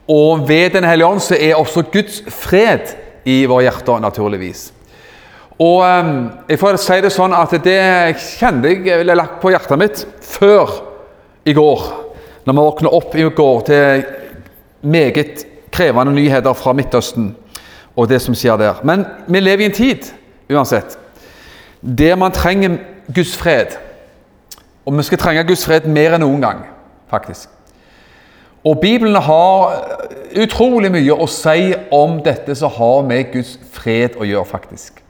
[0.09, 2.93] og ved Den hellige ånd så er også Guds fred
[3.25, 4.73] i våre hjerter, naturligvis.
[5.59, 6.17] Og um,
[6.49, 7.81] jeg får si det sånn at det
[8.21, 10.75] kjente jeg ville lagt på hjertet mitt før
[11.49, 11.87] i går.
[12.45, 14.05] Når vi våkna opp i går til
[14.87, 17.33] meget krevende nyheter fra Midtøsten
[17.97, 18.83] og det som skjer der.
[18.85, 20.11] Men vi lever i en tid,
[20.53, 20.99] uansett,
[21.81, 22.77] der man trenger
[23.15, 23.79] Guds fred.
[24.85, 26.61] Og vi skal trenge Guds fred mer enn noen gang,
[27.11, 27.49] faktisk.
[28.67, 29.75] Og Bibelen har
[30.37, 35.06] utrolig mye å si om dette som har med Guds fred å gjøre, faktisk.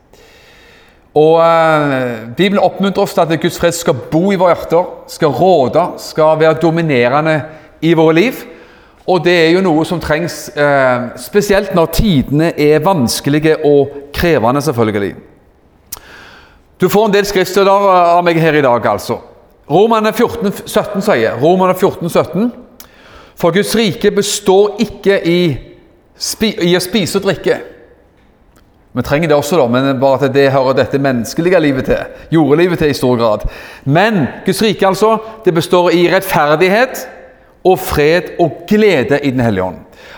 [1.16, 5.32] Og eh, Bibelen oppmuntrer oss til at Guds fred skal bo i våre hjerter, skal
[5.32, 7.38] råde, skal være dominerende
[7.80, 8.42] i våre liv.
[9.06, 14.60] Og det er jo noe som trengs eh, spesielt når tidene er vanskelige og krevende,
[14.66, 15.14] selvfølgelig.
[16.76, 19.16] Du får en del skriftstøtter av meg her i dag, altså.
[19.70, 22.50] Romerne 14, 17 sier Romerne 14, 17,
[23.36, 25.40] For Guds rike består ikke i,
[26.66, 27.56] i å spise og drikke
[28.96, 31.98] vi trenger det også, da, men bare at det hører dette menneskelige livet til.
[32.32, 33.42] Jordelivet til i stor grad.
[33.84, 37.02] Men Guds rike altså, det består i rettferdighet
[37.64, 39.76] og fred og glede i Den hellige ånd.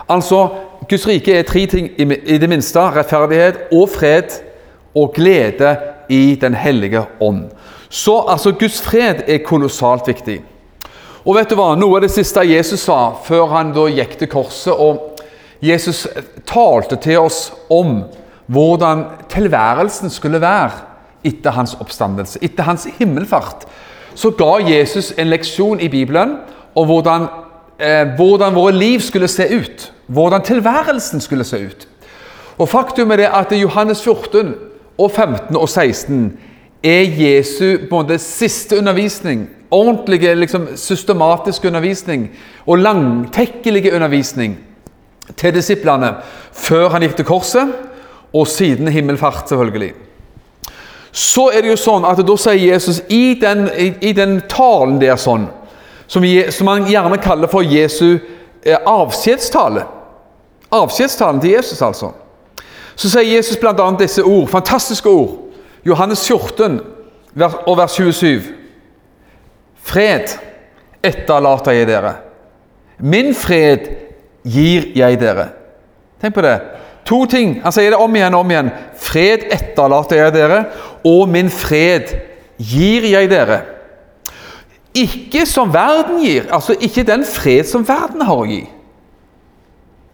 [0.09, 0.49] Altså,
[0.89, 2.81] Guds rike er tre ting i det minste.
[2.81, 4.39] Rettferdighet og fred
[4.95, 5.77] og glede
[6.09, 7.51] i Den hellige ånd.
[7.89, 10.39] Så altså, Guds fred er kolossalt viktig.
[11.25, 11.73] Og vet du hva?
[11.75, 15.19] Noe av det siste Jesus sa før han da gikk til korset og
[15.61, 16.07] Jesus
[16.47, 18.05] talte til oss om
[18.49, 20.71] hvordan tilværelsen skulle være
[21.25, 23.67] etter hans oppstandelse, etter hans himmelfart,
[24.15, 26.37] så ga Jesus en leksjon i Bibelen
[26.75, 27.29] om hvordan,
[27.79, 29.93] eh, hvordan våre liv skulle se ut.
[30.07, 31.89] Hvordan tilværelsen skulle se ut.
[32.59, 34.55] Og Faktum er det at Johannes 14,
[34.99, 36.39] og 15 og 16
[36.83, 39.49] er Jesu både siste undervisning.
[39.71, 42.31] Ordentlig, liksom, systematisk undervisning
[42.67, 44.59] og langtekkelig undervisning
[45.37, 46.15] til disiplene
[46.53, 47.73] før han gikk til korset
[48.33, 49.93] og siden himmelfart, selvfølgelig.
[51.13, 54.99] Så er det jo sånn at da sier Jesus i den, i, i den talen
[55.01, 55.49] der sånn,
[56.07, 58.19] som, som man gjerne kaller for Jesu
[58.63, 59.87] eh, avskjedstale
[60.69, 62.11] Avskjedstalen til Jesus, altså.
[62.97, 63.73] Så sier Jesus bl.a.
[63.97, 65.39] disse ord, fantastiske ord.
[65.87, 66.81] Johannes 14
[67.41, 68.43] og vers 27.
[69.89, 70.35] Fred
[71.03, 72.13] etterlater jeg dere.
[72.99, 73.87] Min fred
[74.45, 75.49] gir jeg dere.
[76.21, 76.59] Tenk på det.
[77.09, 77.57] To ting.
[77.65, 78.71] Han sier det om igjen og om igjen.
[79.01, 80.63] Fred etterlater jeg dere,
[81.09, 82.13] og min fred
[82.61, 83.63] gir jeg dere.
[84.99, 88.63] Ikke som verden gir, altså ikke den fred som verden har å gi.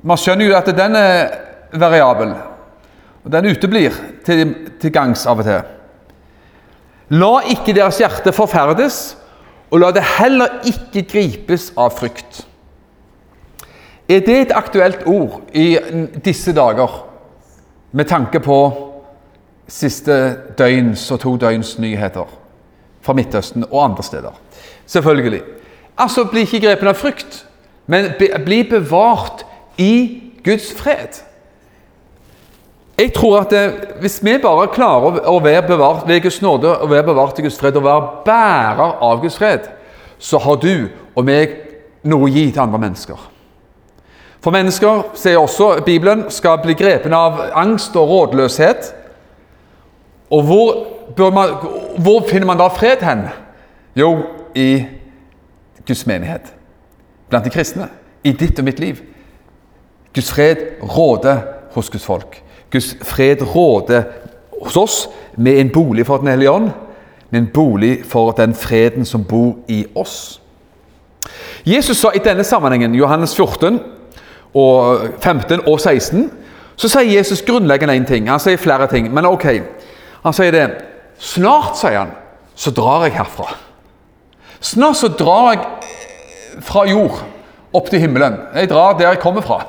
[0.04, 2.34] Man skjønner jo at den er variabel,
[3.24, 3.94] og den uteblir
[4.26, 5.70] til, til gangs av og til.
[7.14, 8.98] La ikke deres hjerte forferdes,
[9.72, 12.44] og la det heller ikke gripes av frykt.
[14.08, 15.78] Er det et aktuelt ord i
[16.24, 17.06] disse dager,
[17.92, 18.58] med tanke på
[19.68, 22.28] siste døgns og to døgns nyheter
[23.00, 24.40] fra Midtøsten og andre steder?
[24.86, 25.42] Selvfølgelig.
[25.98, 27.46] Altså, bli ikke grepet av frykt,
[27.86, 28.12] men
[28.44, 29.46] bli bevart
[29.78, 31.22] i Guds fred.
[32.98, 36.90] Jeg tror at det, Hvis vi bare klarer å være bevart ved Guds nåde og
[36.90, 39.70] være bevart i Guds fred og være bærer av Guds fred,
[40.18, 41.56] så har du og meg
[42.04, 43.33] noe å gi til andre mennesker.
[44.44, 48.90] For mennesker, sier også Bibelen, skal bli grepne av angst og rådløshet.
[50.36, 51.54] Og hvor, man,
[52.04, 53.22] hvor finner man da fred hen?
[53.96, 54.10] Jo,
[54.54, 54.84] i
[55.86, 56.52] Guds menighet.
[57.32, 57.88] Blant de kristne.
[58.24, 59.00] I ditt og mitt liv.
[60.12, 61.40] Guds fred råder
[61.72, 62.42] hos Guds folk.
[62.70, 64.02] Guds fred råder
[64.60, 66.70] hos oss med en bolig for Den hellige ånd,
[67.30, 70.40] med en bolig for den freden som bor i oss.
[71.64, 73.80] Jesus sa i denne sammenhengen, Johannes 14
[74.54, 76.30] og 15 og 16,
[76.76, 78.30] så sier Jesus grunnleggende én ting.
[78.30, 79.46] Han sier flere ting, men ok.
[80.24, 80.66] Han sier det
[81.18, 82.10] Snart, sier han,
[82.58, 83.52] så drar jeg herfra.
[84.60, 87.20] Snart så drar jeg fra jord
[87.74, 88.40] opp til himmelen.
[88.54, 89.60] Jeg drar der jeg kommer fra.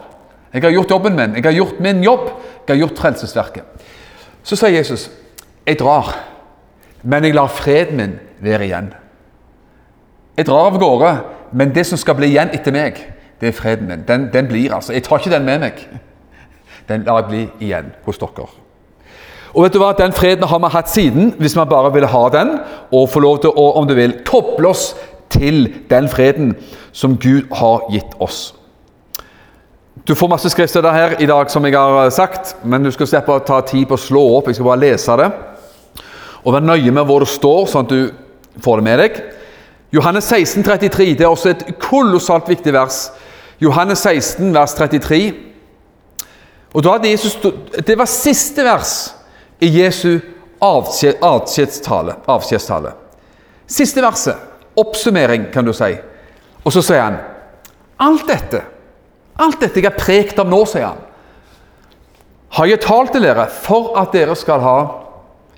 [0.53, 1.35] Jeg har gjort jobben min.
[1.35, 2.29] Jeg har gjort min jobb.
[2.67, 3.63] Jeg har gjort frelsesverket.
[4.43, 5.09] Så sier Jesus,
[5.65, 6.15] 'Jeg drar,
[7.03, 8.93] men jeg lar freden min være igjen.'
[10.37, 11.19] Jeg drar av gårde,
[11.51, 12.99] men det som skal bli igjen etter meg,
[13.41, 14.03] det er freden min.
[14.07, 14.93] Den, den blir altså.
[14.93, 15.87] Jeg tar ikke den med meg.
[16.89, 18.47] Den lar jeg bli igjen hos dere.
[19.55, 22.23] Og vet du hva, Den freden har vi hatt siden, hvis vi bare vil ha
[22.29, 22.57] den,
[22.91, 24.93] og få lov til å om du vil, koble oss
[25.31, 26.55] til den freden
[26.91, 28.53] som Gud har gitt oss.
[30.07, 33.31] Du får masse skriftsteder her i dag, som jeg har sagt, men du skal slippe
[33.31, 34.51] å ta tid på å slå opp.
[34.51, 35.29] Jeg skal bare lese det.
[36.43, 39.21] Og være nøye med hvor det står, sånn at du får det med deg.
[39.95, 43.07] Johannes 16, 33, det er også et kolossalt viktig vers.
[43.61, 45.33] Johannes 16, vers 33.
[46.73, 47.37] Og da hadde Jesus,
[47.87, 49.15] Det var siste vers
[49.61, 50.19] i Jesu
[50.61, 52.91] avskjedstale.
[53.67, 54.35] Siste verset.
[54.75, 55.95] Oppsummering, kan du si.
[56.65, 57.17] Og så sier han
[57.99, 58.59] Alt dette,
[59.39, 60.99] alt dette jeg har prekt om nå, sier han,
[62.57, 64.75] har jeg talt til dere for at dere skal ha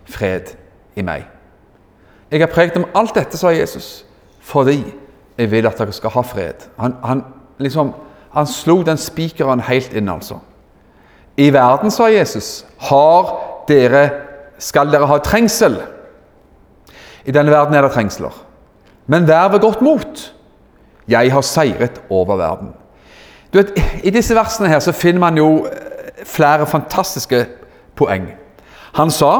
[0.06, 0.52] fred
[0.98, 1.26] i meg.
[2.30, 4.06] Jeg har prekt om alt dette, sa Jesus,
[4.42, 4.84] fordi
[5.38, 6.68] jeg vil at dere skal ha fred.
[6.78, 7.24] Han, han,
[7.58, 7.94] liksom,
[8.34, 10.40] han slo den spikeren helt inn, altså.
[11.38, 12.66] I verden, sa Jesus,
[13.68, 14.10] dere,
[14.58, 15.78] skal dere ha trengsel.
[17.26, 18.34] I denne verden er det trengsler.
[19.08, 20.34] Men vær ved godt mot.
[21.08, 22.74] Jeg har seiret over verden.
[23.54, 23.72] Du vet,
[24.04, 27.46] I disse versene her så finner man jo eh, flere fantastiske
[27.96, 28.32] poeng.
[28.94, 29.32] Han sa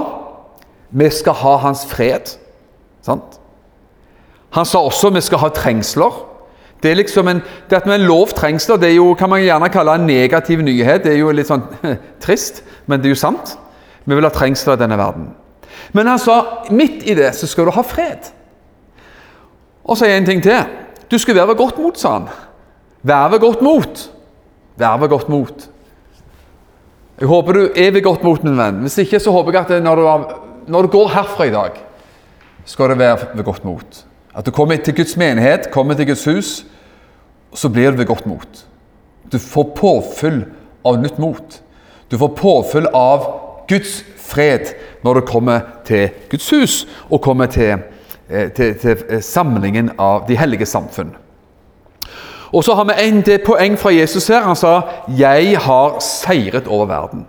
[0.90, 2.38] vi skal ha hans fred.
[3.02, 3.40] Sant?
[4.56, 6.24] Han sa også vi skal ha trengsler.
[6.84, 9.70] Det er liksom en, det at vi er lovtrengsler, det er jo, kan man gjerne
[9.74, 11.04] kalle en negativ nyhet.
[11.04, 11.66] Det er jo litt sånn
[12.24, 13.56] trist, men det er jo sant.
[14.06, 15.32] Vi vil ha trengsler i denne verden.
[15.96, 18.30] Men han sa midt i det så skal du ha fred.
[19.88, 20.68] Og så en ting til.
[21.12, 22.30] Du skal være ved godt mot, sa han.
[23.08, 24.06] Være ved godt mot.
[24.78, 25.68] Være ved godt mot.
[27.18, 28.84] Jeg håper du er ved godt mot, min venn.
[28.86, 30.36] Hvis ikke, så håper jeg at når du,
[30.70, 31.80] når du går herfra i dag,
[32.66, 34.04] skal du være ved godt mot.
[34.38, 36.66] At du kommer til Guds menighet, kommer til Guds hus,
[37.54, 38.66] så blir du ved godt mot.
[39.32, 40.44] Du får påfyll
[40.86, 41.62] av nytt mot.
[42.12, 43.26] Du får påfyll av
[43.68, 47.80] Guds fred når du kommer til Guds hus og kommer til
[48.30, 51.14] Eh, til, til eh, samlingen av de hellige samfunn.
[52.52, 54.44] Og så har vi en, det poeng fra Jesus her.
[54.44, 57.26] Han sa 'Jeg har seiret over verden'.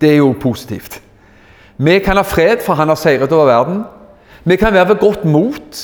[0.00, 1.02] Det er jo positivt.
[1.76, 3.84] Vi kan ha fred, for han har seiret over verden.
[4.44, 5.82] Vi kan være ved godt mot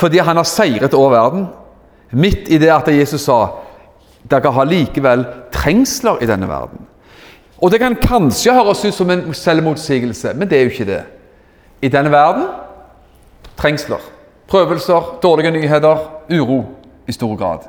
[0.00, 1.46] fordi han har seiret over verden.
[2.10, 3.46] Midt i det at Jesus sa
[4.30, 6.86] dere har likevel trengsler i denne verden.
[7.60, 11.02] Og Det kan kanskje høres ut som en selvmotsigelse, men det er jo ikke det.
[11.82, 12.46] I denne verden
[13.56, 14.00] trengsler,
[14.48, 16.00] prøvelser, dårlige nyheter,
[16.30, 16.64] uro
[17.08, 17.68] i stor grad.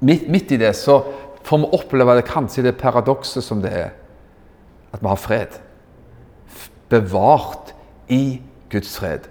[0.00, 1.00] Midt, midt i det så
[1.42, 3.90] får vi oppleve det kanskje det paradokset som det er,
[4.92, 5.58] at vi har fred.
[6.88, 7.74] Bevart
[8.08, 8.40] i
[8.70, 9.28] Guds fred.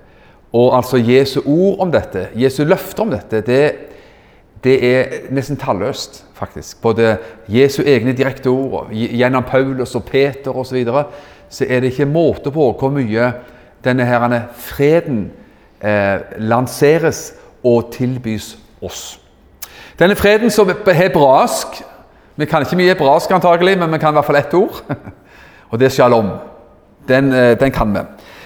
[0.53, 3.62] Og altså Jesu ord om dette, Jesu løfter om dette, det,
[4.63, 6.81] det er nesten talløst, faktisk.
[6.81, 7.18] Både
[7.50, 11.06] Jesu egne direkte ord, gjennom Paulus og Peter osv., så, videre,
[11.50, 13.31] så er det ikke måte på hvor mye
[13.83, 15.25] denne herrene freden
[15.81, 17.33] eh, lanseres
[17.63, 19.19] og tilbys oss.
[19.99, 21.83] Denne freden som er hebraisk
[22.35, 24.80] Vi kan ikke mye hebraisk, antagelig, men vi kan i hvert fall ett ord.
[25.69, 26.31] Og det er shalom.
[27.07, 28.02] Den, eh, den kan vi.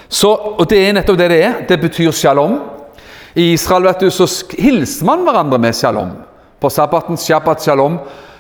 [0.10, 1.62] Så, og det er nettopp det det er.
[1.68, 2.60] Det betyr shalom.
[3.36, 6.16] I Israel vet du, så hilser man hverandre med shalom.
[6.60, 8.00] På sabbaten shabbat shalom,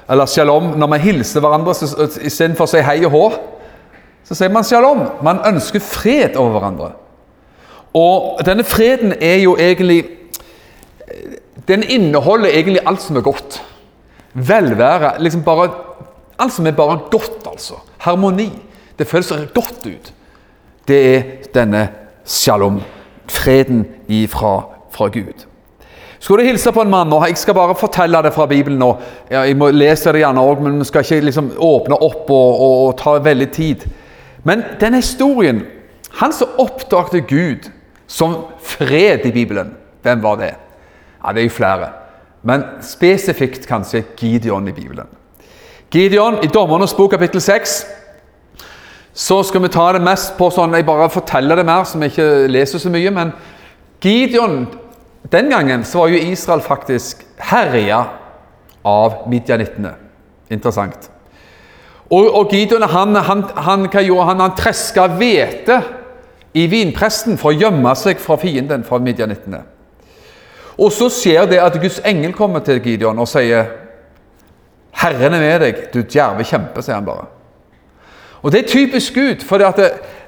[0.09, 1.75] eller shalom Når man hilser hverandre
[2.25, 3.25] istedenfor å si hei og hå,
[4.27, 5.03] så sier man shalom.
[5.23, 6.91] Man ønsker fred over hverandre.
[7.95, 10.05] Og denne freden er jo egentlig
[11.67, 13.61] Den inneholder egentlig alt som er godt.
[14.33, 15.17] Velvære.
[15.19, 15.69] liksom bare,
[16.39, 17.73] Alt som er bare godt, altså.
[17.97, 18.51] Harmoni.
[18.99, 20.13] Det føles godt ut.
[20.87, 21.89] Det er denne
[22.25, 22.81] shalom,
[23.27, 25.45] freden ifra fra Gud.
[26.19, 28.95] Skulle du hilse på en mann og Jeg skal bare fortelle det fra Bibelen nå.
[29.29, 32.77] Jeg må lese det gjerne òg, men vi skal ikke liksom åpne opp og, og,
[32.87, 33.85] og ta veldig tid.
[34.43, 35.65] Men denne historien
[36.17, 37.67] Han som oppdaget Gud
[38.07, 39.75] som fred i Bibelen.
[40.01, 40.53] Hvem var det?
[41.23, 41.89] Ja, Det er jo flere.
[42.43, 45.05] Men spesifikt kanskje Gideon i Bibelen.
[45.91, 47.85] Gideon i Dommernes bok kapittel 6.
[49.17, 52.11] Så skal vi ta det mest på sånn Jeg bare forteller det mer, så vi
[52.11, 53.13] ikke leser så mye.
[53.13, 53.33] Men
[54.03, 54.67] Gideon
[55.31, 58.03] Den gangen så var jo Israel faktisk herja
[58.87, 59.89] av midjanittene.
[60.53, 61.09] Interessant.
[62.07, 64.39] Og, og Gideon han, han, han, han?
[64.39, 65.81] Han treska hvete
[66.55, 69.59] i vinpresten for å gjemme seg fra fienden, fra midjanittene.
[70.77, 73.73] Og så skjer det at Guds engel kommer til Gideon og sier
[74.97, 77.27] 'Herren er med deg, du djerve kjempe', sier han bare.
[78.47, 79.43] Og Det er typisk Gud.
[79.45, 79.57] for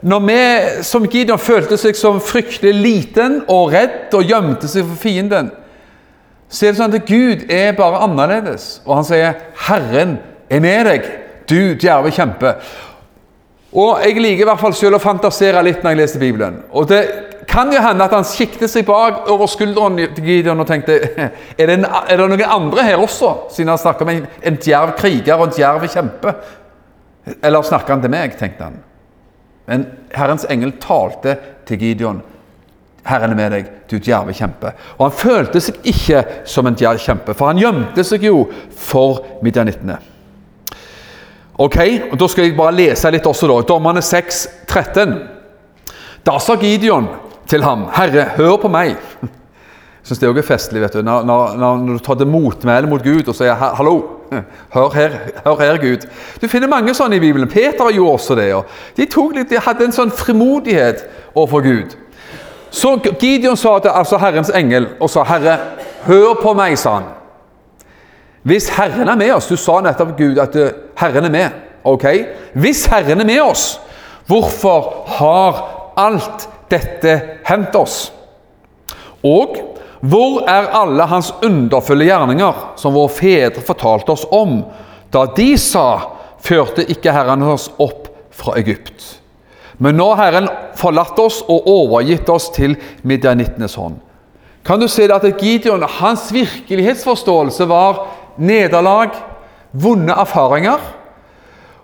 [0.01, 4.95] Når vi som Gideon følte seg som fryktelig liten og redd og gjemte seg for
[4.95, 5.51] fienden,
[6.49, 8.81] så er det sånn at Gud er bare annerledes.
[8.85, 10.17] Og han sier 'Herren
[10.49, 11.03] er med deg,
[11.49, 12.55] du djerve kjempe'.
[13.73, 16.63] Og Jeg liker i hvert fall selv å fantasere litt når jeg leser Bibelen.
[16.71, 17.07] Og Det
[17.47, 20.99] kan jo hende at han siktet seg bak over skulderen til Gideon og tenkte
[21.57, 24.55] er det, en, er det noen andre her også, siden han snakker om en, en
[24.55, 26.33] djerv kriger og en djerv kjempe?
[27.41, 28.79] Eller snakker han til meg, tenkte han.
[29.69, 29.85] Men
[30.15, 31.35] Herrens engel talte
[31.69, 32.21] til Gideon.
[33.05, 34.73] Herren er med deg, du djerve kjempe.
[34.97, 38.43] Og han følte seg ikke som en djerv kjempe, for han gjemte seg jo
[38.75, 39.99] for midjanittene.
[41.59, 41.77] Ok,
[42.11, 43.61] og Da skal jeg bare lese litt også, da.
[43.67, 45.17] Dommerne 6, 13.
[46.25, 47.07] Da sa Gideon
[47.47, 48.97] til ham, 'Herre, hør på meg.'
[50.09, 53.27] Syns det er festlig vet du, når, når, når du tar til motmæle mot Gud
[53.29, 54.15] og sier 'hallo'.
[54.73, 55.11] Hør her,
[55.45, 56.07] hør her, Gud.
[56.41, 57.49] Du finner mange sånne i Bibelen.
[57.49, 58.53] Peter gjorde også det.
[58.53, 58.65] og
[58.97, 61.95] de, litt, de hadde en sånn frimodighet overfor Gud.
[62.71, 65.57] Så Gideon sa til altså Herrens engel og sa, 'Herre,
[66.05, 67.09] hør på meg', sa han.
[68.43, 71.49] Hvis Herren er med oss Du sa nettopp, Gud, at eh, Herren er med.
[71.83, 72.05] ok?
[72.53, 73.81] Hvis Herren er med oss,
[74.27, 75.65] hvorfor har
[75.97, 78.13] alt dette hendt oss?
[79.23, 84.61] Og hvor er alle hans underfulle gjerninger, som våre fedre fortalte oss om,
[85.11, 85.87] da de sa,
[86.39, 89.17] førte ikke Herren oss opp fra Egypt?
[89.79, 90.47] Men nå har Herren
[90.79, 92.77] forlatt oss og overgitt oss til
[93.07, 93.99] midjanittenes hånd.
[94.67, 98.05] Kan du se at Gideon, hans virkelighetsforståelse var
[98.37, 99.15] nederlag,
[99.71, 100.79] vonde erfaringer?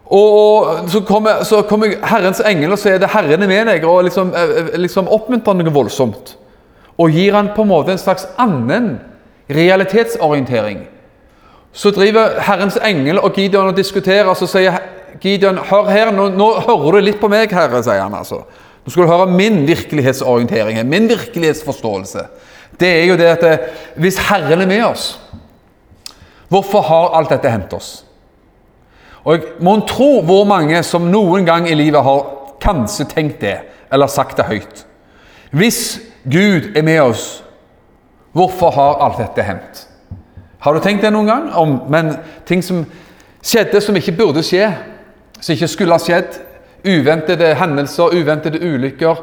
[0.05, 4.03] Og så kommer, så kommer Herrens engel og sier det 'Herren er med deg', og
[4.03, 6.35] liksom, eh, eh, liksom oppmuntrer noe voldsomt
[6.97, 8.95] og gir han på en måte en slags annen
[9.51, 10.85] realitetsorientering.
[11.75, 14.77] Så driver Herrens engel og Gideon og diskuterer, og så sier
[15.21, 18.15] Gideon hør her, nå, nå hører du litt på meg, Herre, sier han.
[18.15, 18.43] altså.
[18.85, 22.25] Nå skal du høre min virkelighetsorientering, min virkelighetsforståelse.
[22.79, 23.67] Det er jo det at eh,
[23.99, 25.05] hvis Herren er med oss,
[26.51, 27.91] hvorfor har alt dette hendt oss?
[29.25, 32.27] Og jeg må tro hvor mange som noen gang i livet har
[32.61, 33.57] kanskje tenkt det,
[33.91, 34.83] eller sagt det høyt.
[35.55, 35.97] Hvis
[36.31, 37.43] Gud er med oss.
[38.33, 39.87] Hvorfor har alt dette hendt?
[40.59, 41.49] Har du tenkt det noen gang?
[41.53, 42.15] Om, men
[42.45, 42.81] ting som
[43.45, 44.67] skjedde som ikke burde skje,
[45.39, 46.39] som ikke skulle ha skjedd.
[46.85, 49.21] Uventede hendelser, uventede ulykker.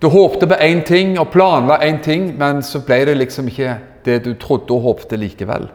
[0.00, 3.78] Du håpte på én ting og planla én ting, men så ble det liksom ikke
[4.04, 5.68] det du trodde og håpte likevel.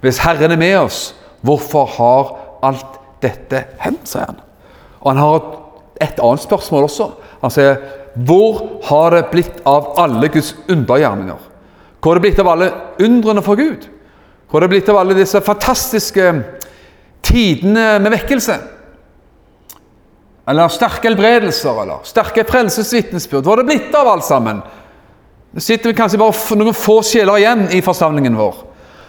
[0.00, 4.38] Hvis Herren er med oss, hvorfor har alt dette hendt, sier han.
[5.00, 5.40] Og han har
[6.00, 7.10] et annet spørsmål også.
[7.42, 7.76] Han sier
[8.26, 11.38] hvor har det blitt av alle Guds undergjerninger?
[12.00, 12.70] Hvor har det blitt av alle
[13.04, 13.84] undrene for Gud?
[14.48, 16.32] Hvor har det blitt av alle disse fantastiske
[17.26, 18.56] tidene med vekkelse?
[20.48, 23.44] Eller sterke helbredelser, eller sterke frelsesvitnesbyrd?
[23.44, 24.62] Hvor har det blitt av alt sammen?
[25.52, 28.64] Det sitter kanskje bare noen få sjeler igjen i forsamlingen vår.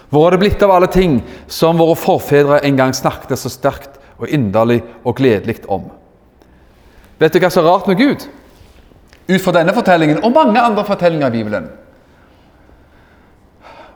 [0.10, 3.98] Hvor har det blitt av alle ting som våre forfedre en gang snakket så sterkt
[4.20, 5.88] og inderlig og gledelig om?
[7.20, 8.26] Vet du hva som er rart med Gud?
[9.30, 11.70] Ut fra denne fortellingen og mange andre fortellinger i Bibelen.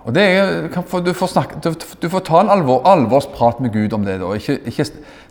[0.04, 0.68] Og det er,
[1.06, 1.60] du, får snakke,
[2.02, 4.20] du, får ta en alvor, alvorsprat med Gud om det.
[4.20, 4.34] da.
[4.36, 4.86] Ikke, ikke,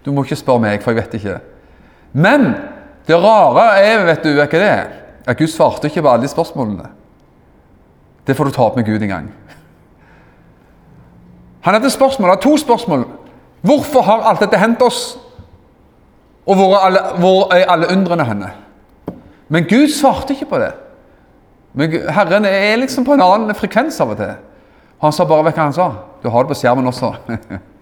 [0.04, 1.37] du må ikke spørre meg, for jeg vet ikke.
[2.12, 2.54] Men
[3.06, 4.99] det rare er vet du, hva det er?
[5.26, 6.88] at Gud svarte ikke på alle de spørsmålene.
[8.26, 9.28] Det får du ta opp med Gud en gang.
[11.62, 13.04] Han hadde spørsmål, to spørsmål.
[13.62, 15.18] Hvorfor har alt dette hendt oss?
[16.47, 18.50] Og hvor er alle, hvor er alle undrene henne?
[19.52, 20.73] Men Gud svarte ikke på det.
[21.76, 24.32] Men Herren er liksom på en annen frekvens av og til.
[25.02, 25.88] Han sa bare hva han sa.
[26.23, 27.12] Du har det på skjermen også.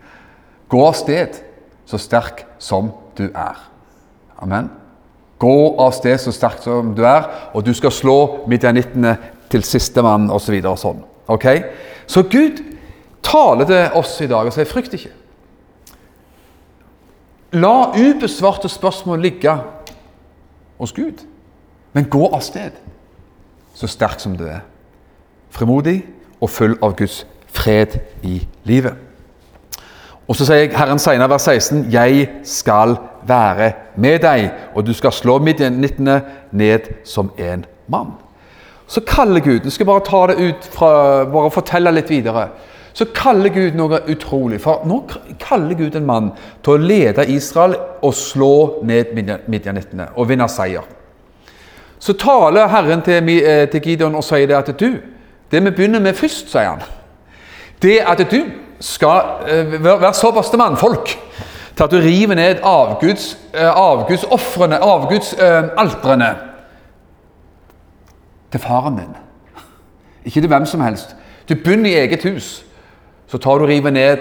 [0.72, 1.38] Gå av sted
[1.86, 3.58] så sterk som du er.
[4.42, 4.70] Amen.
[5.40, 8.16] Gå av sted så sterk som du er, og du skal slå
[8.50, 9.16] midjanittene
[9.50, 10.58] til sistemann osv.
[10.60, 11.00] Så og sånn.
[11.30, 11.46] Ok?
[12.10, 12.60] Så Gud
[13.22, 15.16] taler til oss i dag og sier 'frykt ikke'.
[17.52, 19.58] La ubesvarte spørsmål ligge
[20.78, 21.26] hos Gud.
[21.92, 22.76] Men gå av sted,
[23.74, 24.62] så sterk som du er.
[25.50, 26.02] Frimodig
[26.40, 28.94] og full av Guds fred i livet.
[30.30, 32.94] Og så sier Herren senere, vers 16.: Jeg skal
[33.26, 36.20] være med deg, og du skal slå midjanittene
[36.52, 38.12] ned som en mann.
[38.86, 42.48] Så kaller Gud Jeg skal bare ta det ut fra, bare fortelle litt videre.
[42.92, 44.60] Så kaller Gud noe utrolig.
[44.60, 45.02] For nå
[45.40, 46.30] kaller Gud en mann
[46.62, 49.14] til å lede Israel og slå ned
[49.48, 50.86] midjanittene og vinne seier.
[52.00, 54.98] Så taler Herren til, eh, til Gideon og sier det at du,
[55.50, 56.82] Det vi begynner med først, sier han,
[57.82, 58.44] det at du
[58.80, 61.10] skal eh, være såpass til mannfolk
[61.80, 66.36] til at du river ned avguds, eh, avgudsofrene, avgudsaltrene,
[68.52, 69.16] til faren din.
[70.24, 71.16] Ikke til hvem som helst.
[71.48, 72.64] Du begynner i eget hus.
[73.26, 74.18] Så tar du og river ned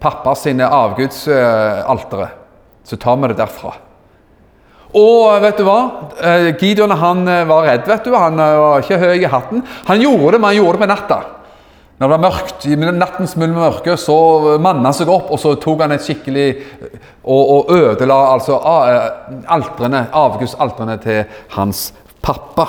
[0.00, 2.28] pappa sine avgudsaltere.
[2.84, 3.74] Så tar vi det derfra.
[4.94, 5.78] Og vet du hva?
[6.22, 7.86] Eh, Gideon han eh, var redd.
[7.88, 8.12] vet du.
[8.14, 9.64] Han eh, var ikke høy i hatten.
[9.88, 11.18] Han gjorde det, men han gjorde det på natta.
[11.94, 14.16] Når det var mørkt, i nattens mulm mørke, så
[14.62, 16.46] manna han seg opp og så tok han et skikkelig
[17.22, 18.58] Og, og ødela altså
[19.48, 21.22] altrene, avgudsaltrene til
[21.54, 21.86] hans
[22.20, 22.66] pappa.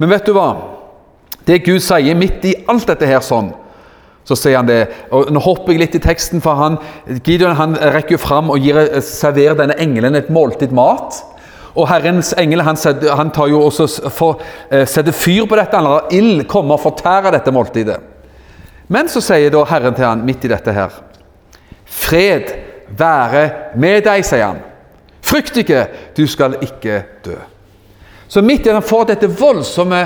[0.00, 0.48] Men vet du hva?
[1.46, 3.52] Det Gud sier midt i alt dette her sånn,
[4.28, 4.82] så sier han det.
[5.14, 6.76] og Nå hopper jeg litt i teksten, for han,
[7.24, 11.22] Gideon han rekker jo fram og gir, serverer denne engelen et måltid mat.
[11.78, 15.76] Og Herrens engel han, han tar jo også for, eh, setter fyr på dette.
[15.78, 17.98] Han lar ild komme og fortære dette måltidet.
[18.92, 20.94] Men så sier da Herren til han midt i dette her
[21.88, 22.50] Fred
[22.96, 24.60] være med deg, sier han.
[25.24, 27.36] Frykt ikke, du skal ikke dø.
[28.28, 30.02] Så midt i han får dette voldsomme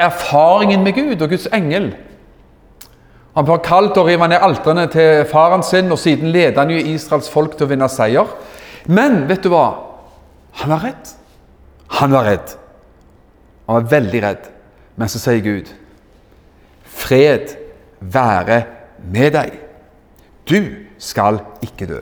[0.00, 1.90] erfaringen med Gud og Guds engel
[3.36, 6.80] Han var kalt og rive ned altrene til faren sin, og siden ledet han jo
[6.94, 8.32] Israels folk til å vinne seier.
[8.90, 9.66] Men vet du hva?
[10.62, 11.12] Han var redd.
[12.00, 12.56] Han var redd.
[13.68, 14.48] Han var veldig redd.
[14.98, 15.70] Men så sier Gud,
[16.84, 17.54] fred
[18.00, 18.64] være
[19.12, 19.54] med deg.
[20.48, 20.58] Du
[21.00, 22.00] skal ikke dø.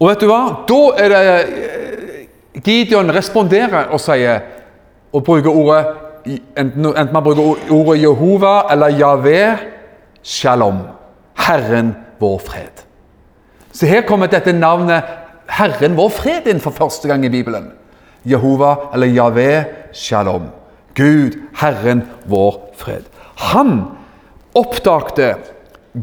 [0.00, 0.42] Og vet du hva?
[0.68, 4.44] Da er det Gideon responderer og sier
[5.10, 5.82] og bruker ordet
[6.58, 9.42] enten, enten man bruker ordet Jehova eller Javé,
[10.22, 10.82] shalom.
[11.34, 12.84] Herren vår fred.
[13.72, 15.04] Så her kommer dette navnet
[15.50, 17.70] Herren vår fred inn for første gang i Bibelen.
[18.26, 20.50] Jehova eller Javé, shalom.
[20.94, 23.06] Gud, Herren vår fred.
[23.52, 23.84] Han
[24.54, 25.34] oppdagte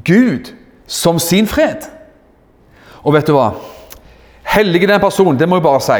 [0.03, 0.53] Gud
[0.87, 1.85] som sin fred.
[3.03, 3.51] Og vet du hva?
[4.47, 5.99] Hellige den personen, det må jeg bare si.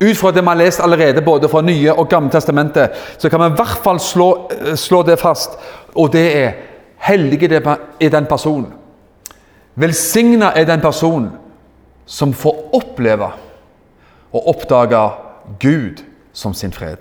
[0.00, 3.42] Ut fra det vi har lest allerede, både fra Nye og Gamle testamentet, så kan
[3.42, 5.58] vi i hvert fall slå, eh, slå det fast.
[5.94, 6.52] Og det er
[7.00, 7.54] hellige
[8.00, 8.72] er den personen.
[9.74, 11.30] Velsigna er den personen
[12.06, 13.30] som får oppleve
[14.32, 15.10] og oppdage
[15.60, 16.96] Gud som sin fred.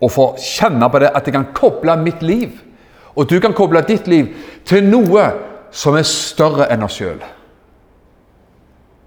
[0.00, 2.50] Og får kjenne på det at jeg kan koble mitt liv,
[3.16, 4.32] og du kan koble ditt liv,
[4.64, 5.24] til noe
[5.72, 7.20] som er større enn oss sjøl.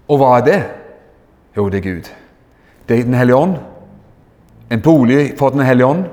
[0.06, 0.60] Og hva er det?
[1.56, 2.10] Jo, det er Gud.
[2.88, 3.56] Det er Den hellige ånd.
[4.70, 6.04] En bolig for Den hellige ånd.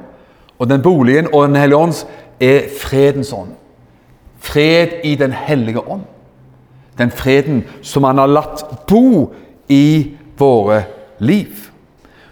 [0.60, 1.94] Og den boligen og Den hellige ånd
[2.40, 3.54] er fredens ånd.
[4.43, 6.03] Fred i Den hellige ånd.
[6.97, 9.32] Den freden som han har latt bo
[9.69, 10.84] i våre
[11.19, 11.69] liv.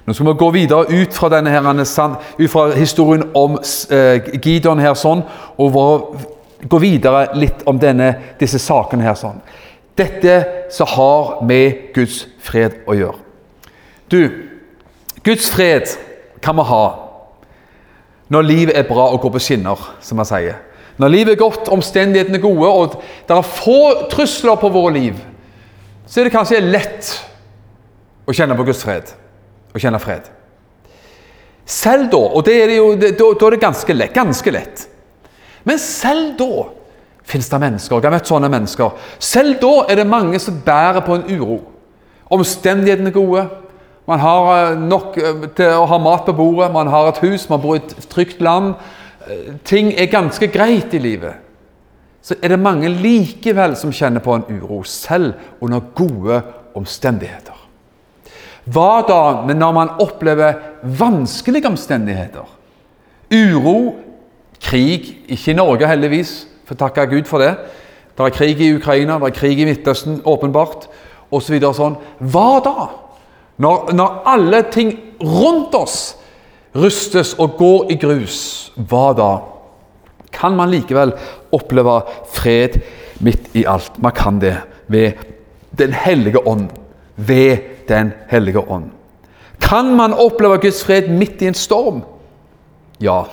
[0.06, 3.58] Nå skal vi gå videre ut fra, denne her, ut fra historien om
[3.90, 5.24] eh, Gideon her sånn,
[5.58, 5.78] og
[6.68, 9.42] gå videre litt om denne, disse sakene her sånn.
[9.98, 13.18] Dette som har med Guds fred å gjøre.
[14.12, 14.22] Du,
[15.24, 15.88] Guds fred
[16.42, 16.86] kan vi ha
[18.32, 20.60] når livet er bra og går på skinner, som man sier.
[21.02, 23.80] Når livet er godt, omstendighetene er gode, og det er få
[24.12, 25.18] trusler på våre liv,
[26.06, 27.10] så er det kanskje lett
[28.28, 29.10] å kjenne på Guds fred.
[29.74, 30.28] Å kjenne fred.
[31.66, 34.86] Selv da, og det er det jo, da, da er det ganske lett, ganske lett.
[35.66, 36.68] Men selv da
[37.32, 37.98] fins det mennesker.
[37.98, 39.10] Jeg har møtt sånne mennesker.
[39.22, 41.62] Selv da er det mange som bærer på en uro.
[42.32, 43.46] Omstendighetene er gode,
[44.10, 47.48] man har eh, nok eh, til å ha mat på bordet, man har et hus,
[47.52, 48.74] man bor i et trygt land.
[49.28, 51.34] Eh, ting er ganske greit i livet.
[52.22, 56.42] Så er det mange likevel som kjenner på en uro, selv under gode
[56.78, 57.58] omstendigheter.
[58.72, 62.46] Hva da når man opplever vanskelige omstendigheter?
[63.32, 63.96] Uro,
[64.62, 67.56] krig Ikke i Norge, heldigvis, for takke Gud for det.
[68.18, 70.86] Det er krig i Ukraina, det er krig i Midtøsten, åpenbart,
[71.32, 71.56] osv.
[71.58, 71.96] Så sånn.
[72.20, 72.88] Hva da?
[73.62, 76.21] Når, når alle ting rundt oss
[76.76, 79.32] rustes og går i grus, hva da?
[80.32, 81.14] Kan man likevel
[81.52, 82.00] oppleve
[82.32, 82.80] fred
[83.20, 84.00] midt i alt?
[84.02, 84.58] Man kan det
[84.88, 85.12] ved
[85.78, 86.70] Den hellige ånd.
[87.16, 87.58] Ved
[87.88, 88.92] Den hellige ånd.
[89.62, 92.02] Kan man oppleve Guds fred midt i en storm?
[93.00, 93.24] Ja.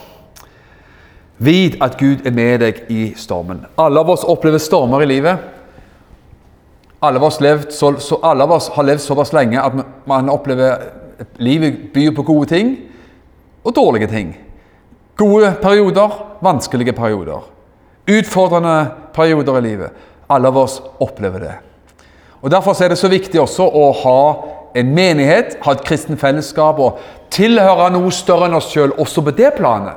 [1.38, 3.64] Vid at Gud er med deg i stormen.
[3.78, 5.38] Alle av oss opplever stormer i livet.
[7.02, 9.72] Alle av, oss levd, så, så alle av oss har levd såpass lenge at
[10.06, 10.82] man opplever
[11.38, 12.72] livet byr på gode ting
[13.64, 14.34] og dårlige ting.
[15.18, 17.46] Gode perioder, vanskelige perioder.
[18.08, 19.90] Utfordrende perioder i livet.
[20.30, 21.54] Alle av oss opplever det.
[22.42, 24.20] Og Derfor er det så viktig også å ha
[24.78, 27.00] en menighet, ha et kristen fellesskap og
[27.34, 29.94] tilhøre noe større enn oss sjøl også på det planet.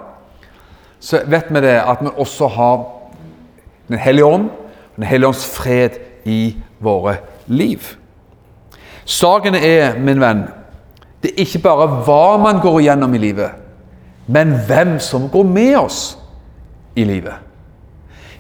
[1.00, 2.86] så vet vi det at vi også har
[3.90, 4.50] Den hellige ånd,
[4.96, 5.90] Den hellige ånds fred
[6.26, 7.98] i våre liv.
[9.06, 10.48] Saken er, min venn,
[11.24, 13.52] det er ikke bare hva man går igjennom i livet,
[14.28, 16.18] men hvem som går med oss
[16.96, 17.34] i livet.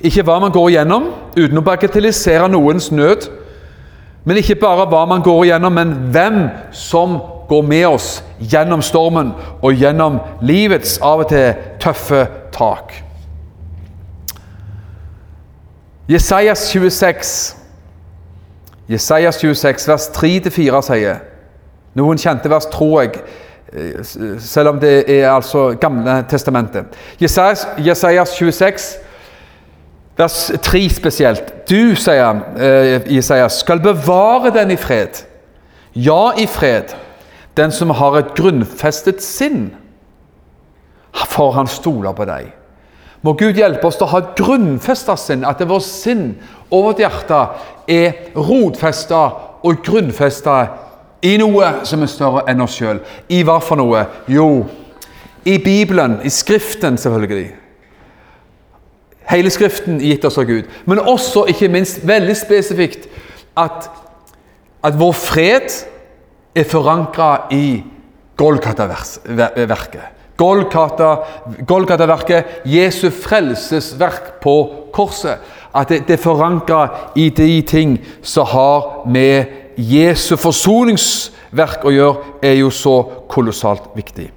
[0.01, 3.27] Ikke hva man går igjennom, uten å bagatellisere noens nød.
[4.25, 6.41] Men ikke bare hva man går igjennom, men hvem
[6.73, 12.93] som går med oss gjennom stormen og gjennom livets av og til tøffe tak.
[16.09, 17.33] Jesajas 26,
[18.89, 21.19] Jesajas 26 vers 3-4 sier
[21.95, 23.23] Noen kjente vers, tror jeg,
[24.39, 26.85] selv om det er altså Gamle testamentet.
[27.21, 28.87] Jesajas, Jesajas 26
[30.17, 31.53] vers 3 spesielt.
[31.69, 35.23] Du, sier han, eh, Jesajas, skal bevare den i fred.
[35.95, 36.93] Ja, i fred.
[37.57, 39.71] Den som har et grunnfestet sinn.
[41.27, 42.51] For han stoler på deg.
[43.21, 46.31] Må Gud hjelpe oss til å ha et grunnfesta sinn, at det vårt sinn
[46.71, 47.41] og vårt hjerte
[47.91, 49.19] er rotfesta
[49.61, 50.55] og grunnfesta
[51.21, 52.99] i noe som er større enn oss sjøl.
[53.29, 54.05] I hva for noe?
[54.31, 54.65] Jo,
[55.45, 57.51] i Bibelen, i Skriften selvfølgelig.
[59.31, 60.63] Hele Skriften gitt oss av Gud.
[60.85, 63.07] Men også, ikke minst, veldig spesifikt
[63.57, 63.89] at,
[64.83, 65.71] at vår fred
[66.57, 67.83] er forankra i
[68.37, 70.01] Golgata-verket.
[70.41, 75.37] Golgata-verket, Jesu frelsesverk på korset.
[75.75, 79.45] At det, det er forankra i de ting som har med
[79.77, 82.95] Jesu forsoningsverk å gjøre, er jo så
[83.31, 84.29] kolossalt viktig.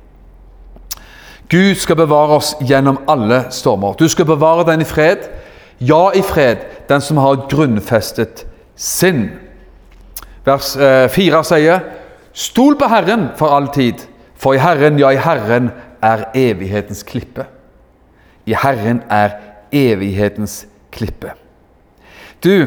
[1.51, 3.94] Gud skal bevare oss gjennom alle stormer.
[3.99, 5.29] Du skal bevare den i fred.
[5.79, 9.29] Ja, i fred, den som har grunnfestet sinn.
[10.44, 11.85] Vers 4 eh, sier
[12.35, 14.01] Stol på Herren for all tid,
[14.35, 15.70] for i Herren, ja, i Herren
[16.03, 17.47] er evighetens klippe.
[18.47, 19.37] I Herren er
[19.73, 21.37] evighetens klippe.
[22.42, 22.66] Du,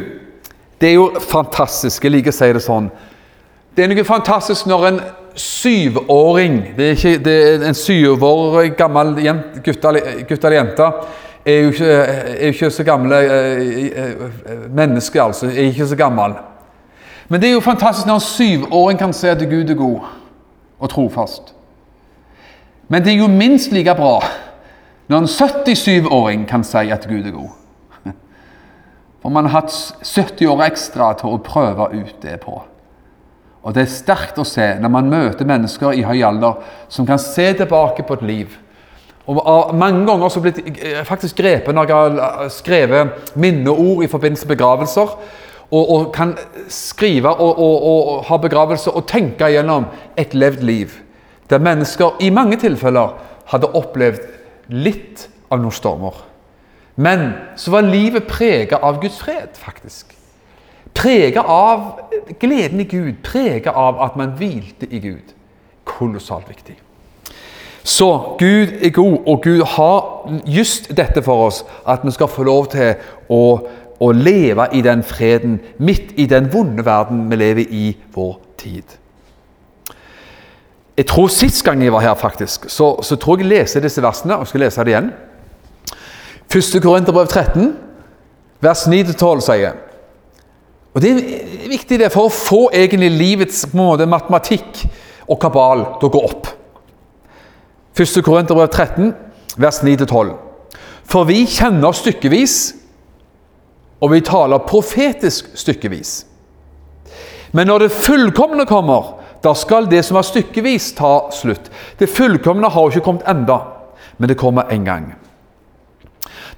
[0.82, 2.04] det er jo fantastisk.
[2.04, 2.90] Jeg liker å si det sånn.
[3.76, 5.00] Det er noe fantastisk når en
[5.38, 9.12] syvåring Det er, ikke, det er en syvårig år gammel
[9.62, 10.88] gutt eller jente
[11.48, 15.46] er jo, ikke, er ikke så gamle eh, eh, mennesker, altså.
[15.46, 16.34] Er ikke så gammel.
[17.30, 20.00] Men det er jo fantastisk når en syvåring kan se at Gud er god
[20.80, 21.54] og trofast.
[22.88, 24.20] Men det er jo minst like bra
[25.08, 27.50] når en 77-åring kan si at Gud er god.
[29.28, 29.74] For man har hatt
[30.08, 32.62] 70 år ekstra til å prøve ut det på.
[33.60, 37.20] Og Det er sterkt å se når man møter mennesker i høy alder som kan
[37.20, 38.54] se tilbake på et liv.
[39.28, 44.48] Og Mange ganger jeg blitt eh, faktisk grepet når jeg har skrevet minneord i forbindelse
[44.48, 46.32] med begravelser og, og kan
[46.72, 50.96] skrive og, og, og, ha begravelse og tenke gjennom et levd liv.
[51.52, 53.20] Der mennesker i mange tilfeller
[53.52, 54.24] hadde opplevd
[54.72, 56.24] litt av noen stormer.
[56.98, 60.16] Men så var livet prega av Guds fred, faktisk.
[60.98, 62.00] Prega av
[62.42, 65.34] gleden i Gud, prega av at man hvilte i Gud.
[65.86, 66.76] Kolossalt viktig.
[67.88, 72.44] Så Gud er god, og Gud har just dette for oss, at vi skal få
[72.44, 72.98] lov til
[73.30, 73.44] å
[74.00, 78.98] å leve i den freden midt i den vonde verden vi lever i vår tid.
[80.98, 84.02] Jeg tror Sist gang jeg var her, faktisk, så, så tror jeg jeg leser disse
[84.02, 84.38] versene.
[84.38, 85.12] og skal lese det igjen.
[86.48, 86.82] 1.
[86.82, 87.74] Korinterbrev 13,
[88.64, 89.76] vers 9-12 sier
[90.96, 94.86] Og Det er viktig det for å få egentlig livets måte, matematikk
[95.28, 96.48] og kabal til å gå opp.
[97.98, 98.22] 1.
[98.26, 99.12] Korinterbrev 13,
[99.60, 100.34] vers 9-12.
[101.08, 102.58] For vi kjenner stykkevis
[104.02, 106.20] og vi taler profetisk stykkevis.
[107.52, 111.72] Men når det fullkomne kommer, da skal det som er stykkevis, ta slutt.
[112.00, 113.62] Det fullkomne har jo ikke kommet enda,
[114.18, 115.08] men det kommer en gang.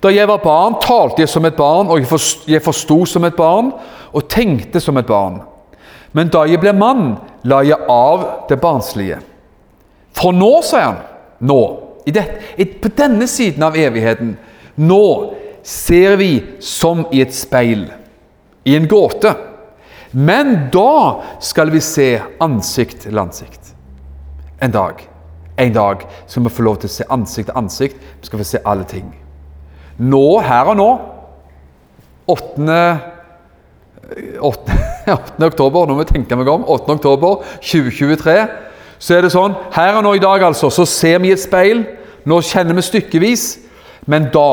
[0.01, 1.99] Da jeg var barn, talte jeg som et barn, og
[2.47, 3.71] jeg forsto som et barn,
[4.13, 5.41] og tenkte som et barn.
[6.13, 9.19] Men da jeg ble mann, la jeg av det barnslige.
[10.17, 11.03] For nå, sier han,
[11.45, 11.59] nå,
[12.09, 12.25] det,
[12.81, 14.33] på denne siden av evigheten,
[14.81, 15.03] nå
[15.63, 16.31] ser vi
[16.63, 17.85] som i et speil,
[18.65, 19.35] i en gåte.
[20.11, 23.75] Men da skal vi se ansikt til ansikt.
[24.59, 25.03] En dag.
[25.59, 28.05] En dag skal vi få lov til å se ansikt til ansikt.
[28.21, 29.11] Vi skal få se alle ting.
[29.99, 30.89] Nå, her og nå,
[32.29, 32.81] 8.
[34.39, 34.79] 8.
[35.09, 35.45] 8.
[35.45, 36.95] oktober, nå må jeg tenke meg om, 8.
[36.95, 38.35] oktober 2023,
[38.99, 41.85] så er det sånn Her og nå i dag, altså, så ser vi et speil.
[42.27, 43.45] Nå kjenner vi stykkevis.
[44.09, 44.49] Men da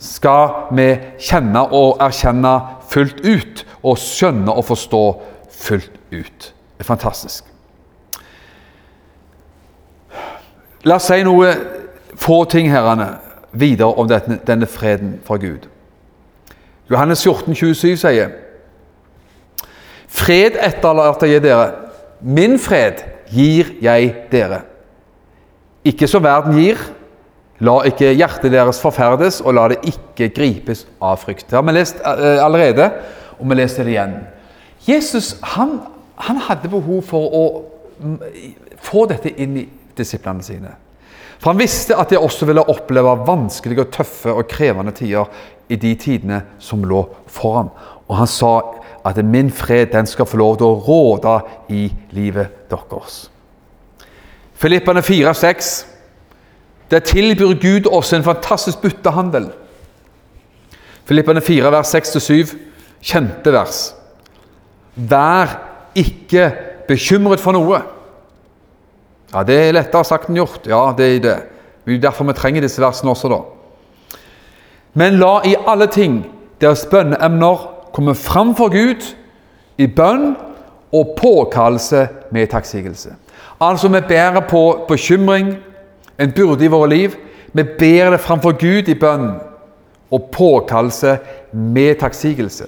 [0.00, 0.88] skal vi
[1.20, 2.52] kjenne og erkjenne
[2.90, 5.04] fullt ut, og skjønne og forstå
[5.62, 6.50] fullt ut.
[6.50, 7.46] Det er fantastisk.
[10.84, 11.52] La oss si noe
[12.20, 13.08] få ting, herrene.
[13.52, 15.68] Videre om denne, denne freden fra Gud.
[16.90, 18.32] Johannes 14, 27 sier
[20.10, 21.68] Fred etterlater jeg dere.
[22.20, 24.64] Min fred gir jeg dere.
[25.86, 26.80] Ikke som verden gir.
[27.60, 31.46] La ikke hjertet deres forferdes, og la det ikke gripes av frykt.
[31.50, 32.86] Det har vi lest eh, allerede,
[33.38, 34.14] og vi leser det igjen.
[34.86, 35.76] Jesus han,
[36.16, 37.44] han hadde behov for å
[38.00, 38.16] mm,
[38.80, 40.72] få dette inn i disiplene sine.
[41.40, 45.24] For han visste at jeg også ville oppleve vanskelige, og tøffe og krevende tider
[45.72, 47.70] i de tidene som lå foran.
[48.08, 48.60] Og han sa
[49.06, 53.28] at 'min fred den skal få lov til å råde i livet deres'.
[54.54, 55.86] Filippane 4,6.
[56.90, 59.52] Der tilbyr Gud oss en fantastisk byttehandel.
[61.04, 62.56] Filippane 4, vers 6-7,
[63.02, 63.94] kjente vers.
[64.94, 65.60] Vær
[65.94, 66.52] ikke
[66.88, 67.80] bekymret for noe.
[69.34, 70.66] Ja, Det er lettere sagt enn gjort.
[70.66, 71.38] Ja, det er det.
[71.86, 73.40] Det er derfor vi trenger disse versene også, da.
[74.94, 76.24] Men la i alle ting
[76.60, 79.06] deres bønneemner komme fram for Gud
[79.78, 80.34] i bønn
[80.92, 83.14] og påkallelse med takksigelse.
[83.60, 85.56] Altså, vi bærer på bekymring,
[86.18, 87.14] en byrde i våre liv.
[87.52, 89.30] Vi bærer det framfor Gud i bønn
[90.10, 91.18] og påkallelse
[91.52, 92.64] med takksigelse.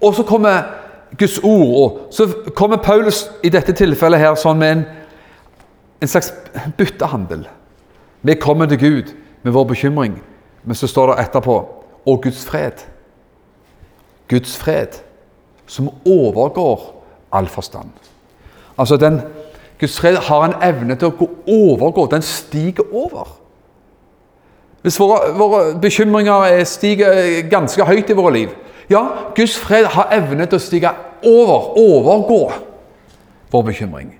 [0.00, 0.62] Og så kommer
[1.18, 4.84] Guds ord, og så kommer Paulus i dette tilfellet her sånn med en,
[6.00, 6.32] en slags
[6.76, 7.48] byttehandel.
[8.22, 10.22] Vi kommer til Gud med vår bekymring.
[10.64, 11.56] Men så står det etterpå
[12.06, 12.84] og Guds fred.
[14.28, 15.00] Guds fred
[15.66, 17.90] som overgår all forstand.
[18.78, 19.20] Altså den,
[19.80, 22.06] Guds fred har en evne til å gå overgå.
[22.06, 23.28] Den stiger over.
[24.82, 28.52] Hvis våre, våre bekymringer stiger ganske høyt i våre liv
[28.90, 29.00] Ja,
[29.36, 30.92] Guds fred har evne til å stige
[31.26, 32.52] over, overgå
[33.50, 34.17] vår bekymring.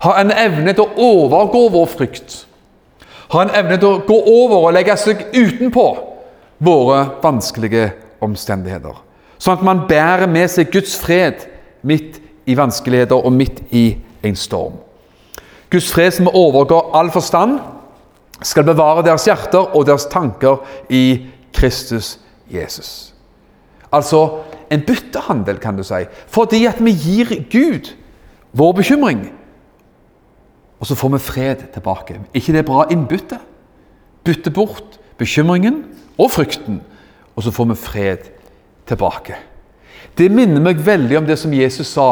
[0.00, 2.38] Har en evne til å overgå vår frykt
[3.30, 5.86] har en evne til å gå over og legge seg utenpå
[6.66, 7.92] våre vanskelige
[8.24, 8.96] omstendigheter.
[9.40, 11.46] Sånn at man bærer med seg Guds fred
[11.86, 12.18] midt
[12.50, 13.84] i vanskeligheter og midt i
[14.26, 14.80] en storm.
[15.70, 17.60] Guds fred som overgår all forstand,
[18.42, 22.14] skal bevare deres hjerter og deres tanker i Kristus
[22.50, 23.12] Jesus.
[23.92, 24.40] Altså
[24.72, 26.06] en byttehandel, kan du si.
[26.32, 27.90] Fordi at vi gir Gud
[28.56, 29.26] vår bekymring
[30.80, 32.20] og så får vi fred tilbake.
[32.34, 33.38] ikke det bra innbytte?
[34.24, 35.84] Bytte bort bekymringen
[36.18, 36.80] og frykten,
[37.36, 38.30] og så får vi fred
[38.88, 39.36] tilbake.
[40.16, 42.08] Det minner meg veldig om det som Jesus sa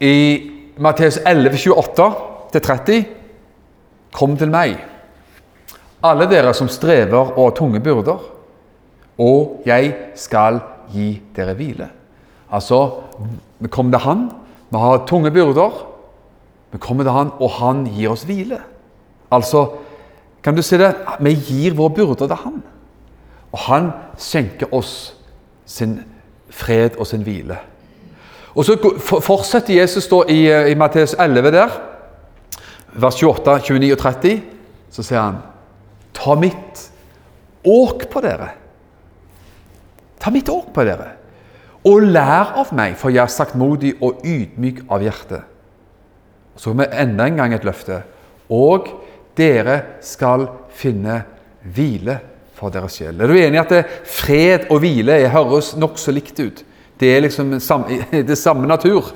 [0.00, 1.56] i Matteus 11,
[2.52, 3.04] 28-30.
[4.14, 4.76] Kom til meg,
[6.04, 8.20] alle dere som strever og har tunge byrder,
[9.18, 10.60] og jeg skal
[10.92, 11.88] gi dere hvile.
[12.52, 13.02] Altså,
[13.68, 14.28] kommer til Han,
[14.70, 15.84] vi har tunge byrder,
[16.70, 18.60] vi kommer til Han, og Han gir oss hvile.
[19.32, 19.66] Altså,
[20.42, 20.94] kan du si det?
[21.20, 22.62] Vi gir vår byrde til Han.
[23.52, 25.14] Og Han skjenker oss
[25.66, 26.00] sin
[26.50, 27.58] fred og sin hvile.
[28.54, 28.76] Og Så
[29.22, 31.68] fortsetter Jesus da i, i Matteus 11 der,
[32.92, 34.40] vers 28, 29 og 30.
[34.90, 35.36] Så sier han
[36.14, 36.90] Ta mitt
[37.64, 38.48] åk på dere.
[40.18, 41.12] Ta mitt åk på dere,
[41.86, 45.44] og lær av meg, for jeg er saktmodig og ydmyk av hjerte
[46.58, 48.02] så har vi enda en gang et løfte.
[48.50, 48.88] Og
[49.38, 51.20] dere skal finne
[51.62, 52.18] hvile
[52.58, 53.20] for deres sjel.
[53.20, 56.64] Er du enig i at det, fred og hvile høres nokså likt ut?
[56.98, 57.54] Det er liksom
[58.30, 59.12] det samme natur.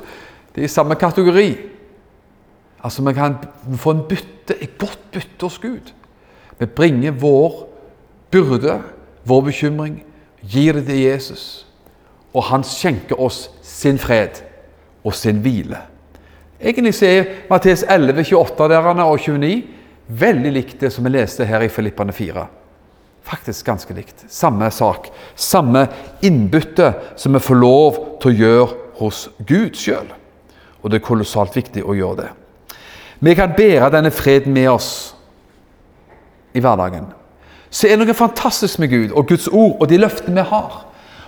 [0.54, 1.50] Det er i samme kategori.
[2.82, 3.36] Altså Vi kan
[3.78, 5.92] få en bytte, et godt bytte hos Gud.
[6.58, 7.68] Vi bringer vår
[8.30, 8.80] byrde,
[9.24, 10.02] vår bekymring,
[10.42, 11.66] gir det til Jesus.
[12.34, 14.42] Og han skjenker oss sin fred
[15.04, 15.78] og sin hvile.
[16.62, 19.62] Egentlig så er Mattes 11, 28 derene og 29
[20.06, 22.44] veldig likt det som vi leste her i Filippane 4.
[23.22, 24.24] Faktisk ganske likt.
[24.28, 25.08] Samme sak.
[25.34, 25.86] Samme
[26.22, 30.10] innbytte som vi får lov til å gjøre hos Gud sjøl.
[30.82, 32.30] Og det er kolossalt viktig å gjøre det.
[33.22, 34.92] Vi kan bære denne freden med oss
[36.54, 37.06] i hverdagen.
[37.70, 40.80] Så er det noe fantastisk med Gud og Guds ord og de løftene vi har.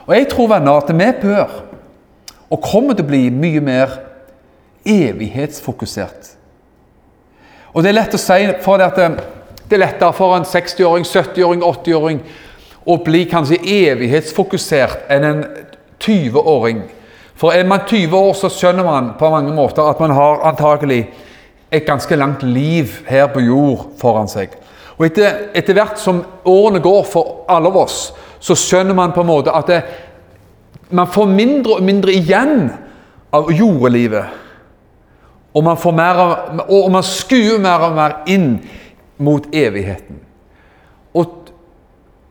[0.04, 1.54] Og jeg tror venner, at vi bør,
[2.50, 3.94] og kommer til å bli mye mer
[4.84, 6.32] evighetsfokusert.
[7.74, 9.22] Og Det er lett å si, for det, at
[9.68, 12.20] det er lettere for en 60-åring, 70-åring, 80-åring
[12.84, 15.40] å bli kanskje evighetsfokusert enn en
[16.04, 16.84] 20-åring.
[17.34, 21.08] For er man 20 år, så skjønner man på mange måter at man har antakelig
[21.74, 24.54] et ganske langt liv her på jord foran seg.
[24.94, 27.98] Og etter, etter hvert som årene går for alle av oss,
[28.38, 29.80] så skjønner man på en måte at det,
[30.94, 32.68] man får mindre og mindre igjen
[33.34, 34.43] av jordelivet.
[35.54, 36.20] Og man, mer,
[36.66, 38.56] og man skuer mer og mer inn
[39.22, 40.18] mot evigheten.
[41.14, 41.40] Og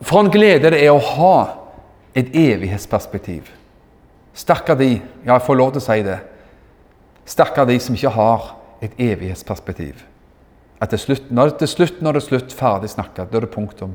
[0.03, 1.35] For en glede det er å ha
[2.11, 3.47] et evighetsperspektiv.
[4.35, 6.17] Stakkar de, ja, jeg får lov til å si det,
[7.23, 8.49] stakkar de som ikke har
[8.83, 10.01] et evighetsperspektiv.
[10.83, 13.45] At til slutt, når det er slutt, når det er slutt, ferdig snakka, da er
[13.45, 13.93] det punktum.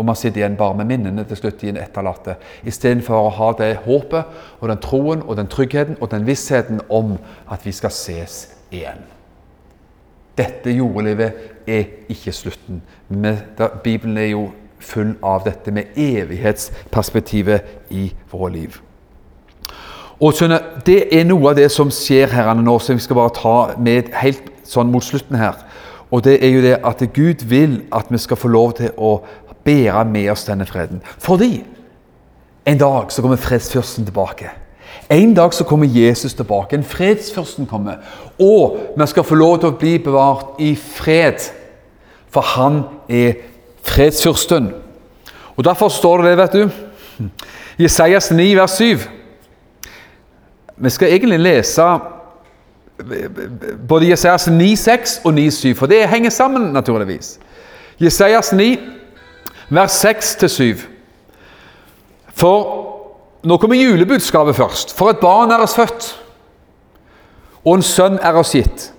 [0.00, 2.38] Og man sitter igjen bare med minnene til slutt i en etterlatte.
[2.64, 7.18] Istedenfor å ha det håpet og den troen og den tryggheten og den vissheten om
[7.52, 9.02] at vi skal ses igjen.
[10.40, 12.80] Dette jordelivet er ikke slutten.
[13.84, 14.46] Bibelen er jo
[14.80, 18.80] full av dette med evighetsperspektivet i våre liv.
[20.20, 23.36] Og skjønner, Det er noe av det som skjer her nå, som vi skal bare
[23.36, 25.60] ta med helt sånn mot slutten her.
[26.10, 29.20] Og det er jo det at Gud vil at vi skal få lov til å
[29.64, 31.02] bære med oss denne freden.
[31.18, 31.64] Fordi
[32.66, 34.50] en dag så kommer fredsfyrsten tilbake.
[35.10, 36.76] En dag så kommer Jesus tilbake.
[36.76, 37.94] En fredsfyrsten kommer.
[38.38, 41.40] Og vi skal få lov til å bli bevart i fred.
[42.30, 43.32] For han er
[43.82, 44.70] fredsfyrsten.
[45.56, 46.70] Og Derfor står det det, vet du.
[47.78, 48.98] Jesajas 9, vers 7.
[50.76, 51.82] Vi skal egentlig lese
[53.88, 57.38] både Jesajas 9,6 og 9,7, for det henger sammen, naturligvis.
[58.00, 58.78] Jesajas 9,
[59.70, 60.86] vers 6-7.
[62.34, 62.86] For
[63.42, 64.94] nå kommer julebudskapet først.
[64.96, 66.08] For et barn er oss født,
[67.64, 68.90] og en sønn er oss gitt.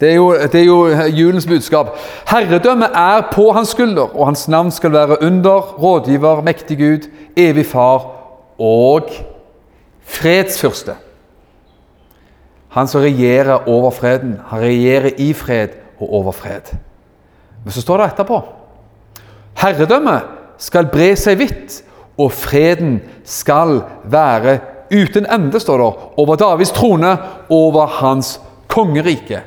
[0.00, 1.92] Det er, jo, det er jo julens budskap.
[2.30, 7.66] Herredømmet er på hans skulder, og hans navn skal være under, rådgiver, mektig Gud, evig
[7.68, 8.06] far
[8.58, 9.10] og
[10.00, 10.94] fredsfyrste.
[12.70, 14.38] Han som regjerer over freden.
[14.46, 16.72] Han regjerer i fred og over fred.
[17.64, 18.40] Men så står det etterpå
[19.58, 21.80] Herredømmet skal bre seg vidt,
[22.20, 24.58] og freden skal være
[24.92, 27.16] uten ende, står det, over Davids trone,
[27.48, 28.36] over hans
[28.68, 29.40] kongerike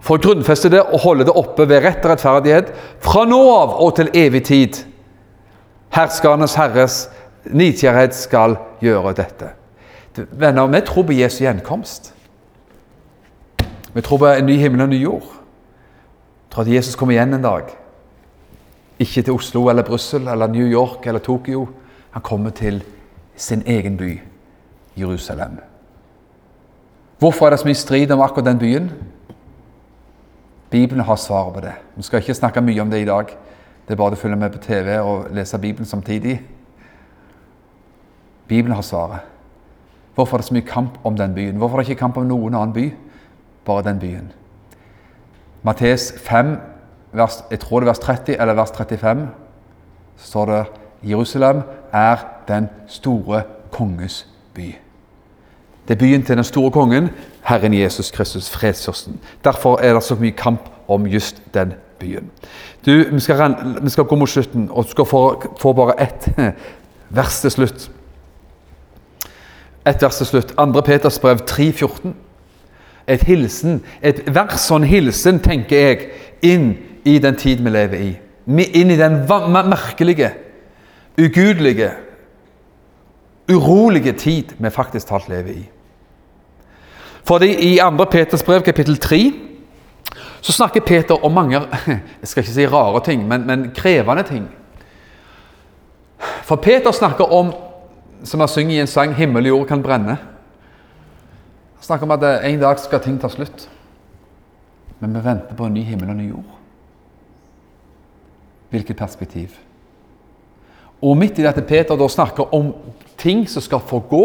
[0.00, 2.70] for å grunnfeste det og holde det oppe ved rett og rettferdighet
[3.04, 4.78] fra nå av og til evig tid.
[5.94, 7.00] Herskernes Herres
[7.44, 9.52] nidkjærhet skal gjøre dette.
[10.16, 12.12] Venner, vi tror på Jesu gjenkomst.
[13.92, 15.28] Vi tror på en ny himmel og en ny jord.
[15.28, 17.70] Vi tror at Jesus kommer igjen en dag.
[19.00, 21.68] Ikke til Oslo eller Brussel eller New York eller Tokyo.
[22.10, 22.82] Han kommer til
[23.36, 24.18] sin egen by,
[24.98, 25.58] Jerusalem.
[27.18, 28.90] Hvorfor er det så mye strid om akkurat den byen?
[30.70, 31.72] Bibelen har svaret på det.
[31.96, 33.26] Vi skal ikke snakke mye om det i dag.
[33.88, 36.36] Det er bare å følge med på TV og lese Bibelen samtidig.
[38.48, 39.26] Bibelen har svaret.
[40.14, 41.56] Hvorfor er det så mye kamp om den byen?
[41.56, 42.90] Hvorfor er det ikke kamp om noen annen by?
[43.64, 44.32] Bare den byen.
[45.62, 46.56] Mattes 5,
[47.12, 49.28] vers, jeg tror det er vers 30 eller vers 35,
[50.16, 50.64] så står det
[51.02, 52.16] Jerusalem er
[52.48, 54.74] den store konges by.
[55.88, 57.08] Det er byen til den store kongen,
[57.42, 59.20] Herren Jesus Kristus, fredsfyrsten.
[59.44, 62.30] Derfor er det så mye kamp om just den byen.
[62.86, 66.28] Du, Vi skal, vi skal gå mot slutten, og du skal få, få bare ett
[67.08, 67.90] vers til slutt.
[69.86, 70.54] Et vers til slutt.
[70.56, 70.80] 2.
[70.80, 72.08] Peters brev 3,14.
[73.08, 75.98] Et hilsen, et vers og en hilsen, tenker jeg,
[76.42, 78.10] inn i den tid vi lever i.
[78.46, 79.20] Inn i den
[79.70, 80.30] merkelige,
[81.18, 81.90] ugudelige,
[83.50, 85.68] urolige tid vi faktisk talt lever i.
[87.24, 88.04] Fordi I 2.
[88.10, 89.32] Peters brev, kapittel 3,
[90.40, 91.60] så snakker Peter om mange
[92.20, 94.48] jeg skal ikke si rare ting, men, men krevende ting.
[96.44, 97.52] For Peter snakker om,
[98.24, 100.16] som han synger i en sang, 'Himmel og jord kan brenne'.
[101.76, 103.68] Han snakker om at en dag skal ting ta slutt.
[105.00, 106.59] Men vi venter på en ny himmel og ny jord.
[108.70, 109.56] Hvilket perspektiv?
[111.02, 112.74] Og midt i dette Peter da snakker om
[113.18, 114.24] ting som skal forgå,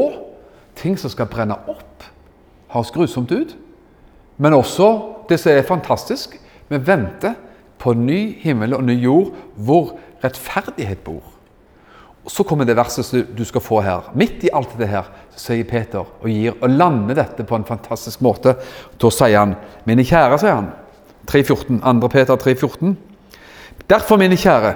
[0.76, 1.86] ting som skal brenne opp
[2.76, 3.56] høres grusomt ut,
[4.38, 4.90] men også
[5.30, 6.36] det som er fantastisk.
[6.68, 7.38] Vi venter
[7.80, 11.24] på ny himmel og ny jord hvor rettferdighet bor.
[12.28, 14.10] Så kommer det verset du skal få her.
[14.18, 17.68] Midt i alt dette her så sier Peter og gir og lander dette på en
[17.68, 18.56] fantastisk måte.
[19.02, 19.56] Da sier han,
[19.86, 20.72] 'Mine kjære', sier han.
[21.28, 22.08] 3.14, 2.
[22.08, 22.96] Peter 3,14.
[23.90, 24.74] Derfor, mine kjære,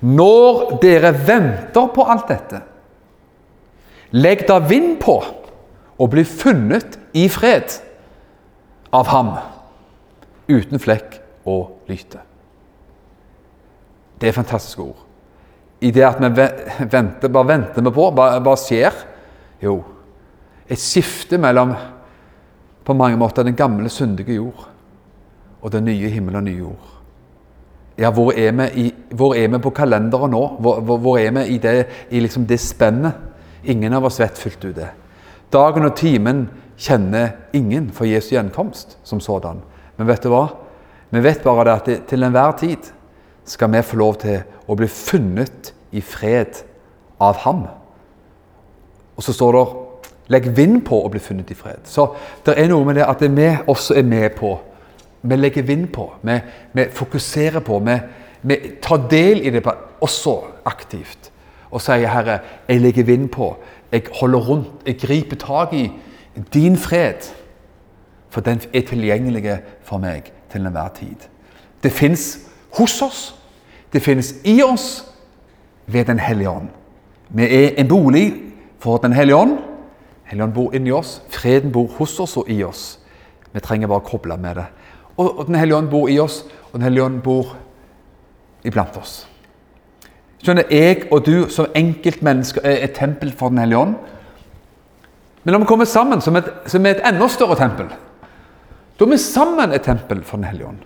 [0.00, 2.60] når dere venter på alt dette,
[4.16, 5.16] legg da vind på
[5.96, 7.78] og bli funnet i fred
[8.94, 9.32] av ham,
[10.48, 11.18] uten flekk
[11.48, 12.20] og lyte.
[14.20, 15.02] Det er fantastiske ord.
[15.80, 16.46] I det at vi
[16.90, 19.04] venter, bare venter vi på, bare, bare skjer
[19.62, 19.78] Jo,
[20.68, 21.70] et skifte mellom
[22.84, 24.66] på mange måter den gamle, syndige jord
[25.62, 26.95] og den nye himmel og nye jord.
[27.98, 30.42] Ja, hvor er i, hvor er vi på kalenderen nå?
[30.60, 33.12] Hvor, hvor, hvor er vi i det, i liksom det spennet?
[33.64, 34.90] Ingen av oss vet fullt ut det.
[35.52, 39.62] Dagen og timen kjenner ingen for Jesu gjenkomst som sådan.
[39.96, 40.44] Men vet du hva?
[41.10, 42.92] Vi vet bare det at det, til enhver tid
[43.46, 46.62] skal vi få lov til å bli funnet i fred
[47.22, 47.66] av ham.
[49.16, 49.66] Og så står det
[50.28, 51.86] 'legg vind på å bli funnet i fred'.
[51.86, 54.58] Så det er noe med det at vi også er med på.
[55.28, 56.12] Vi legger vind på.
[56.22, 56.38] Vi,
[56.72, 57.78] vi fokuserer på.
[57.78, 57.98] Vi,
[58.42, 59.64] vi tar del i det
[60.00, 61.32] også aktivt.
[61.70, 63.54] Og sier 'Herre, jeg legger vind på'.
[63.92, 64.68] Jeg holder rundt.
[64.86, 65.90] Jeg griper tak i
[66.54, 67.34] din fred.
[68.30, 71.16] For den er tilgjengelig for meg til enhver tid.
[71.82, 72.38] Det fins
[72.78, 73.34] hos oss.
[73.92, 75.04] Det finnes i oss
[75.86, 76.68] ved Den hellige ånd.
[77.28, 78.34] Vi er en bolig
[78.78, 79.58] for Den hellige ånd.
[80.24, 81.22] Helligånd bor inni oss.
[81.30, 82.98] Freden bor hos oss og i oss.
[83.52, 84.66] Vi trenger bare å koble med det.
[85.16, 87.56] Og, Den hellige ånd bor i oss, og Den hellige ånd bor
[88.64, 89.26] iblant oss.
[90.42, 93.94] Skjønner, Jeg og du som enkeltmennesker er et tempel for Den hellige ånd.
[95.44, 97.88] Men når vi kommer sammen som et, som et enda større tempel,
[98.98, 100.78] da er vi sammen et tempel for Den hellige ånd.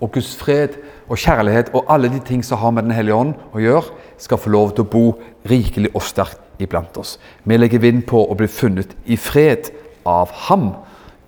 [0.00, 3.34] Og Guds fred og kjærlighet og alle de ting som har med Den hellige ånd
[3.52, 5.04] å gjøre, skal få lov til å bo
[5.50, 7.18] rikelig og sterkt iblant oss.
[7.44, 9.70] Vi legger vind på å bli funnet i fred
[10.06, 10.72] av Ham,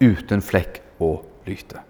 [0.00, 1.89] uten flekk og lyte.